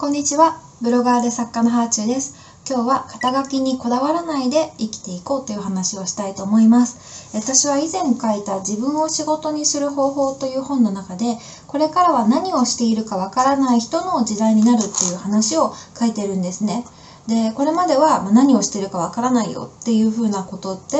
[0.00, 0.58] こんにちは。
[0.80, 2.34] ブロガーで作家のハーチューです。
[2.66, 7.28] 今日は肩書きにこだわらないで生きていこうという話をしたいと思います。
[7.34, 11.36] 私は以前書いた自分を仕事にする方法という本の中で、
[11.66, 16.86] これからは何をしているかわからない人の時代になるっていう話を書いてるんですね。
[17.26, 20.96] で、これまでは何をしているかわからないよっていうふうなことって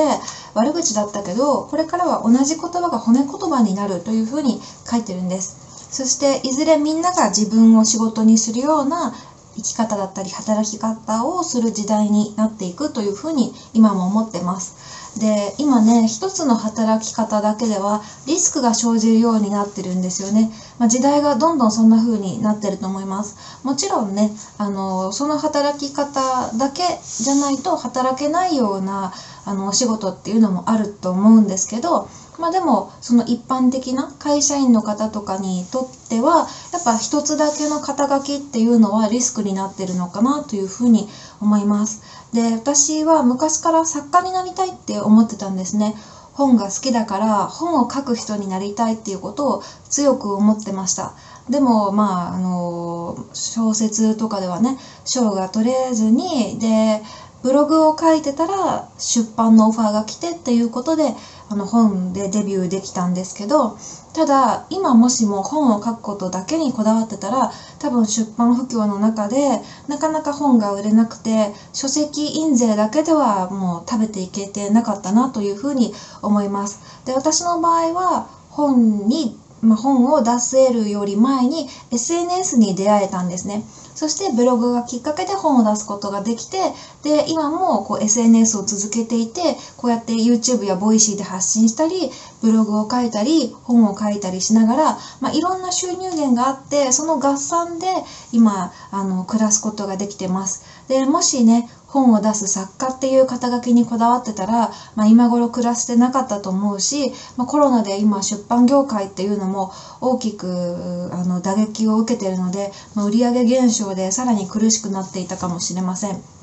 [0.53, 5.60] 悪口だったけど、これからは同じ言葉が褒め言葉になるというふうに書いてるんです。
[5.91, 9.13] そしていずれみんなが自分を仕事にするような
[9.55, 15.19] 生き方だったり働き方をする時代になっていくというふうに今も思ってます。
[15.19, 20.49] で、今ね、一つの働き方だけではリスクが生じるようになってるんですよね。
[20.79, 23.35] まあ、時代がどんどんそんな風になってると思います。
[23.63, 29.11] もちろんね、あの、その働き方だけじゃないと働けないような
[29.43, 32.07] あのお仕事っていうのもあると思うんですけど、
[32.41, 41.07] まあでもその一般的な会社員の方とかにとってはやっぱ一つだけの肩書きっていうのはリスクになってるのかなというふうに
[41.39, 42.01] 思います。
[42.33, 45.95] で私は昔から作家になりたいって思ってたんですね。
[46.33, 51.13] 本が好きだから本を書く人になりたいっていうことを強く思ってました。
[51.49, 57.03] でもまああの小説とかではね賞が取れずにで
[57.43, 61.15] ブログを書いてたら出版のオファーが来てっていうことで
[61.49, 63.75] あの本でデビューできたんですけど
[64.13, 76.79] ただ今もしも本を書くことだけにこだわってたら多分出版不況の中でなかなか本が売れなくて書籍印税だけではもう食べていけてなかったなというふうに思います。
[77.05, 83.63] で私の場合は本にまあ、本を出せるより前に SNS に出会えたんですね。
[83.93, 86.57] そしてブログがきっかけで本を出すことができて、
[87.03, 92.09] で、今もこう SNS を続けていて、こうやって YouTube や voicy で発信したり、
[92.41, 97.87] ブログを書いたり、本を書いたりしながら、まあ、いろんな収入源があって、その合算で
[98.31, 100.63] 今、あの、暮らすことができてます。
[100.87, 116.40] で、もしね、本を出す作家っていう肩書きにこだわってたら、まあ、今頃暮らしてなかったと思うし、まあ、コロナで今出版業界っていうのも大きくあの打撃を受けているので、まあ、売上減少でさらに苦しくなっていたかもしれません。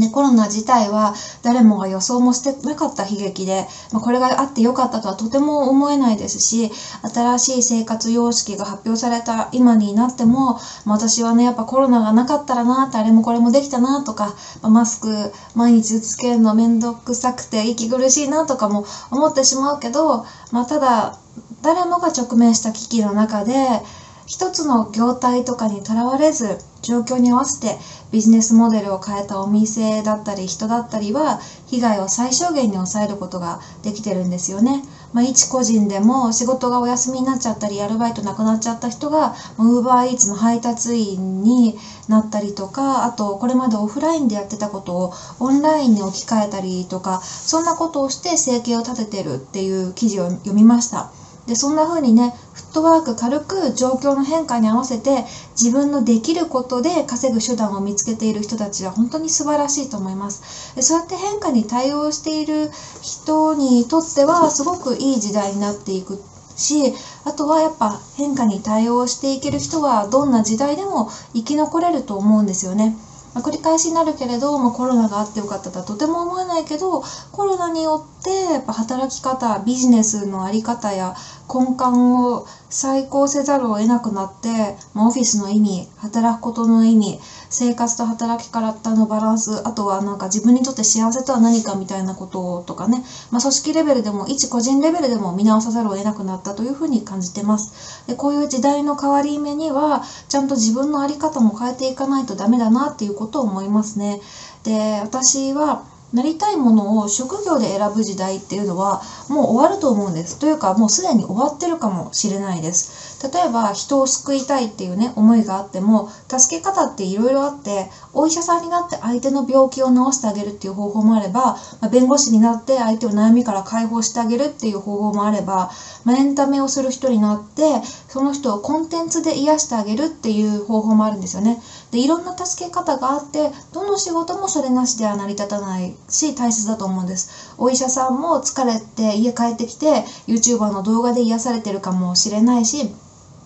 [0.00, 6.70] ね、コロナ自体は誰もが予想もしてなかった悲劇で、まあ、これがあってよかったとはとても思えないですし、
[7.14, 21.18] 新しい生活様式が発表された今になっても、まあ、私はね、やっぱコロナがなかったらなって、あれもこれもできたなとか、まあ、マスク毎日つけるのめんどくさくて息苦しいなとかも思ってしまうけど、まあ、ただ、
[21.62, 23.82] 誰もが直面した危機の中で、
[24.30, 27.76] 一つの業態とかにとらわれず、状況に合わせて
[28.12, 34.82] ビジネスモデルを変えたお店だったり人だったりは被害を最小限に抑えることができてるんですよね。
[35.12, 41.74] まあ、一個人でも仕事がお休みになっちゃったりアルバイトなくなっちゃった人がウーバーイーツの配達員に
[42.08, 51.08] なったりとかあとこれまでオフラインでやってたことをオンラインに置き換えたりとかそんなことをして生計を立ててるっていう記事を読みました。
[51.46, 55.24] でそんな風にねフットワーク軽く状況の変化に合わせて
[55.60, 62.70] 自分のできることで稼ぐ手段を見つけている人たちは本当に素晴らしいと思いますそうやって変化に対応している
[63.02, 66.20] 人にとってはすごくいい時代になっていく
[66.56, 66.92] し
[67.24, 72.94] あとはやっぱ変化に対応していける人はどんな時代でも生き残れると思うんですよね。
[73.34, 81.14] まあ、繰り返しになるけれど、まあ、コロナがあってよかったとはとても思えないけどコロナによってやっぱ働き方ビジネスの在り方や
[81.52, 81.84] 根幹
[82.22, 87.18] を再考せざるを得なくなって、まあ、オフィスの意味働くことの意味
[87.48, 93.02] 生活と働き方のバランスあとはなんか自分にとって幸せとは何かみたいなこととかね、
[93.32, 98.06] まあ、組織レベルでも一個人レベルでも見直さざるを得なくなったというふうに感じてます。
[98.06, 104.20] でこういう時代の変わり目にはちゃんと自分の在り方も変えていかないとダメだなっていうことを思いますね。
[104.62, 110.36] で私はなりたいものを職業で選ぶ時代っていうのはもう終わると思うんです。
[110.38, 113.18] というかもうすでに終わってるかもしれないです。
[113.32, 125.68] 例えば人を救いたいっていうね思いがあっても助け方っていろいろあってお医者さんになって相手の病気を治してあげるっていう方法もあれば、ま、弁護士になって相手を悩みから解放してあげるっていう方法もあれば、
[126.04, 131.58] ま、エンタメをする人になってその人をコンテンツで癒してあげるっていう方法もあるんですよね。
[131.90, 142.90] でいろんな助け方があってどの仕事もそれなしでは成り立たないし大切だと思うんですお医者さんも疲れて家帰ってきて YouTuber の動画で癒されてるかもしれないし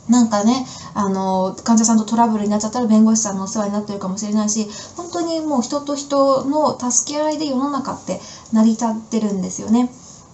[0.09, 8.21] なんかね、あの、患者さんとトラブルになっちゃったら弁護士さんのお世話になってるかもしれないし、本当にもう人と人の助け合いで世の中って
[8.53, 9.89] 成り立ってるんですよね。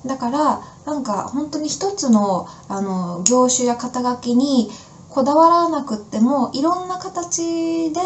[0.05, 4.69] だから、なんか本当に一つの、あの、業種や肩書きに
[5.11, 8.01] こだわらなくってもいろんな形で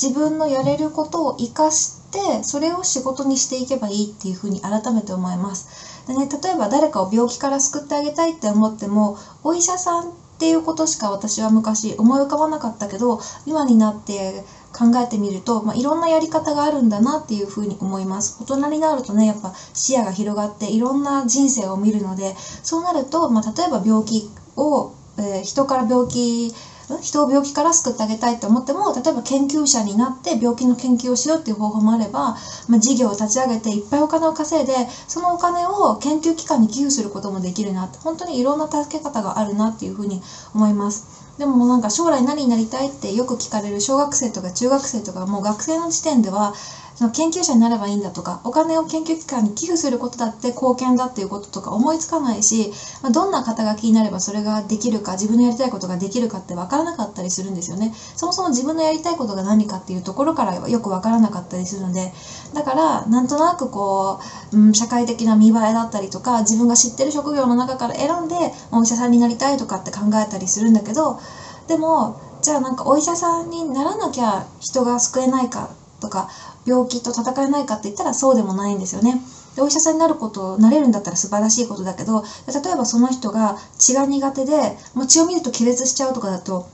[0.00, 6.06] 自分のやれることを活かしてそれを仕事にしていけばいいっていうふうに改めて思います。
[6.06, 26.54] でね、例えば誰かを病気から救ってあげたいって思ってもお医者さんっていうことしか私は昔思い浮かばなかったけど今になって考えてみると、まあ、いろんなやり方があるんだなっていうふうに思います大人になるとねやっぱ視野が広がっていろんな人生を見るのでそうなると、まあ、例えば病気を、えー、人から病気
[27.02, 32.36] 人を病気から救ってあげたいと思っても例えば研究者になって病気の研究をしようっていう方法もあれば、
[32.66, 40.22] まあ、事業を立ち上げていっぱいお金を稼いでそのお金を研究機関に寄付することもできるなって本当にいろんな助け方があるなっていうふうに
[40.54, 41.28] 思います。
[41.36, 46.52] でもなんか将来何になりたいってよく聞かれる小学生とか中学生とかもう学生の時点では
[46.98, 52.72] その研究者になればいいんだとかお金を研究機関に寄付することだって貢献だっていうこととか思いつかないし、
[53.12, 57.94] どんな肩書きになればそれができるか自分のやりたいことができるかって分からなかったりするんですよね。
[58.16, 62.12] そもそも自分のやりたいことが何かっていうところからよく分からなかったりするので
[62.52, 64.18] だからなんとなくこ
[64.52, 68.34] う、うん、社会的な見栄えだったりとか自分が知ってる職業の中から選んで
[68.72, 71.20] お医者さんになりたいとかって考えたりするんだけど
[71.68, 76.28] でもじゃあなんかお医者さんにならなきゃ人が救えないかとか
[76.66, 79.22] 病気と戦えないかって言ったらそうでもないんですよね。
[79.56, 86.68] でお医者さんになることなれるんだったら素晴らしいことだけど例えばその人が血が苦手でもう血を見ると気絶しちゃうとかだと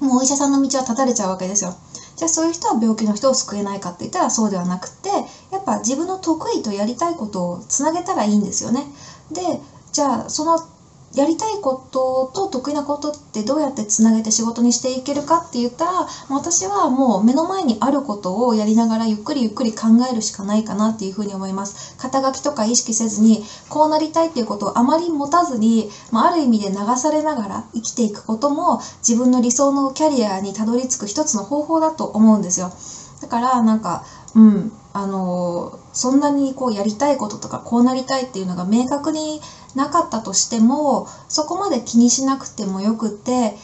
[0.00, 1.74] もうお医者さんの道は断たれちゃうわけですよ。
[2.16, 5.10] じゃあそういう人は病気の人を救えないかって言ったらそうではなくて
[5.50, 8.86] やっぱ自分の得意とやりたいことをつなげたらいいんですよね。
[9.30, 9.60] で
[9.92, 10.58] じゃあその
[11.14, 21.96] やりたいことと得意なことってどうやってつなげて仕事にしていけるかって言ったら私はもう目の前にあることをやりながらゆっくりゆっくり考えるしかないかなっていうふうに思います。
[21.96, 32.72] 肩書きとか意識せずにこうなりたいっていうことをあまり持たずに、まあ、ある意味で流されながら生きていくことも自分の理想のキャリアにたどり着く一つの方法だと思うんですよ。
[33.22, 34.04] だからなんか
[34.34, 39.42] うんあのそんなにこうやりたいこととかこうなりたいっていうのが明確に
[39.74, 43.56] なかったとしてもそこまで気にしなくてもよくて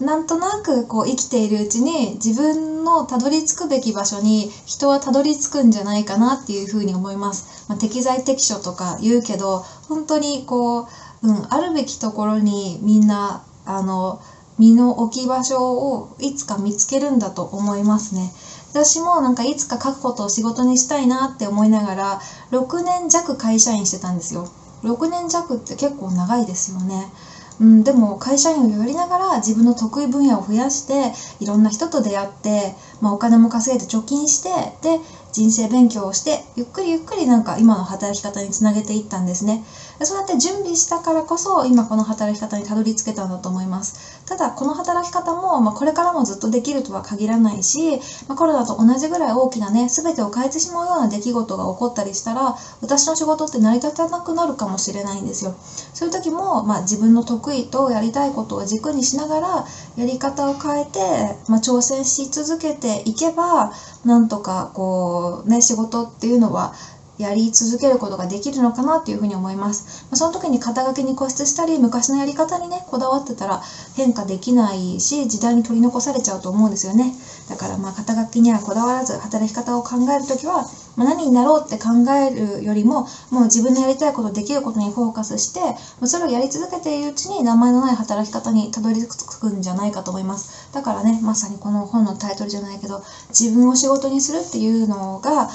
[0.00, 7.66] なんとなくこう生きているうちに自分のたどり着くべき場所に人はたどり着くんじゃないかなっていうふうに思います。
[7.68, 10.88] まあ、適材適所とか言うけど本当にこ
[11.22, 14.20] う、うん、あるべきところにみんなあの
[14.58, 18.32] 身の置き場所をいつか見つけるんだと思いますね。
[18.70, 22.20] 私もなんかいつか書くことを仕事にしたいなって思いながら
[22.52, 24.46] 6年弱会社員してたんですよ。
[24.82, 27.12] 6年弱って結構長いですよね。
[27.60, 34.98] うん、でも会社員をやりながら自分の得意分野を増やしていろんな人と出会って、まあ、お金も稼いで貯金してで
[35.32, 39.64] 人生勉強をしてゆっくりゆっくりなんか今の働き方につなげていったんですね。
[40.02, 43.94] そうやって準備したからこそ今この働き方にたどり着けたんだと思います。
[44.26, 47.98] ただこの働き方も、まあ、これからもずっとできるとは限らないし、
[48.28, 55.54] まあ、コロナと同じぐらい大きなね全てを変えてしまうような出来事が起こったりしたら私の仕事って成り立たなくなるかもしれないんですよ。
[55.94, 59.64] そういう時も、まあ、自分の得意とやりたいことを軸にしながら
[59.96, 63.72] やり方を変えて、まあ挑戦し続けていけば
[64.04, 66.72] なんとかこうね仕事っていうのは
[67.20, 70.06] やり続けることができるのかなっていうふうに思います。
[70.10, 73.60] まその時に肩書きに固執したり、昔のやり方にね、こだわってたら
[73.94, 77.14] 変化できないし、時代に取り残されちゃうと思うんですよね。
[77.48, 80.64] だからまあ肩書きにはこだわらず、働き方を考える時は、
[80.96, 85.60] まあ、何になろうって考えるよりも、もう自分のやりたいこと、できることにフォーカスして、
[86.00, 90.68] まそれをやり続けているうちに名前のない働き方にたどり着くんじゃないかと思います。
[90.72, 95.48] だからね、まさにこの本のタイトルじゃないけど、自分を仕事にするっていうのが、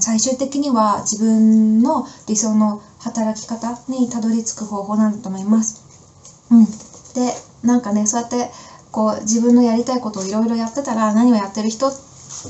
[0.00, 5.82] 最終的には自分の理想の働き方にたどり着く方法なんだと思います。
[6.50, 6.66] うん、
[7.14, 8.50] でなんかねそうやって
[8.90, 11.90] こう自分のやりたいことをいろいろやってたら何をやってる人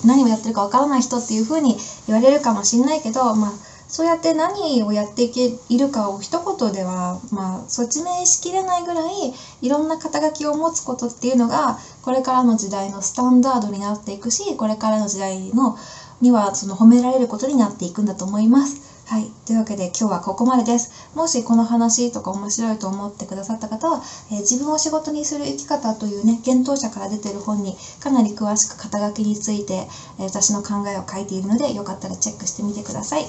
[0.05, 3.53] 何をやってるかわからない人っていう風に言われるかもしれないけど、まあ、
[3.89, 9.15] そうやって何をやっていけいるかを一言では、まあ、説明しきれないぐらい
[9.63, 15.77] いろんな肩書きを持つことっていうのがこれからの時代のスタンダードになっていくしこれからの時代の
[16.21, 18.91] にはその褒められることになっていくんだと思います。
[19.07, 19.29] はい。
[19.45, 20.93] というわけで今日はここまでです。
[21.17, 33.25] もしこの話とか面白いと思ってくださった方は、えー、自分を仕事にする生き方というね、検討者から出てる本にかなり詳しく肩書きについて、えー、私の考えを書いているので、よかったらチェックしてみてください。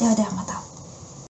[0.00, 0.69] ではではまた。